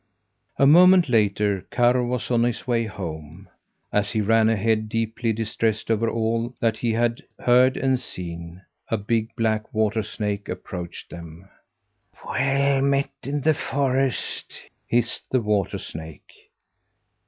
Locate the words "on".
2.31-2.41